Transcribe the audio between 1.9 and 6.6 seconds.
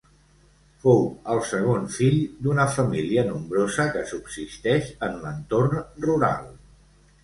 fill d’una família nombrosa que subsisteix en l’entorn rural.